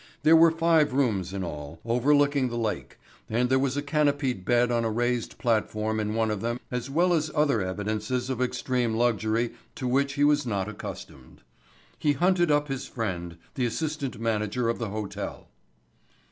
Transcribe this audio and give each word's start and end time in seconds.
There 0.23 0.35
were 0.35 0.49
five 0.49 0.93
rooms 0.93 1.31
in 1.31 1.43
all, 1.43 1.79
overlooking 1.85 2.49
the 2.49 2.57
lake, 2.57 2.97
and 3.29 3.49
there 3.51 3.59
was 3.59 3.77
a 3.77 3.83
canopied 3.83 4.43
bed 4.43 4.71
on 4.71 4.83
a 4.83 4.89
raised 4.89 5.37
platform 5.37 5.99
in 5.99 6.15
one 6.15 6.31
of 6.31 6.41
them 6.41 6.59
as 6.71 6.89
well 6.89 7.13
as 7.13 7.29
other 7.35 7.61
evidences 7.61 8.27
of 8.27 8.41
extreme 8.41 8.95
luxury 8.95 9.51
to 9.75 9.87
which 9.87 10.13
he 10.13 10.23
was 10.23 10.43
not 10.43 10.67
accustomed. 10.67 11.43
He 11.99 12.13
hunted 12.13 12.49
up 12.49 12.67
his 12.67 12.87
friend, 12.87 13.37
the 13.53 13.67
assistant 13.67 14.19
manager 14.19 14.69
of 14.69 14.79
the 14.79 14.89
hotel. 14.89 15.49